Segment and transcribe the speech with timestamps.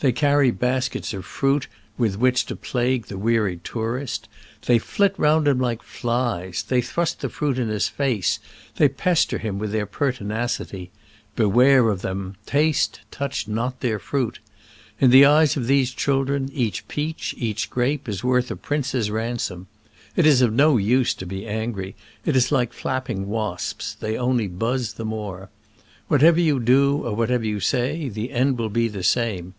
[0.00, 1.68] They carry baskets of fruit
[1.98, 4.28] with which to plague the weary tourist.
[4.64, 8.38] They flit around him like flies; they thrust the fruit in his face;
[8.76, 10.90] they pester him with their pertinacity.
[11.36, 14.38] Beware of them!— taste, touch not their fruit.
[15.00, 19.66] In the eyes of these children each peach, each grape, is worth a prince's ransom.
[20.16, 21.94] It is of no use to be angry:
[22.24, 25.50] it is like flapping wasps— they only buzz the more.
[26.08, 29.52] What ever you do or whatever you say, the end will be the same.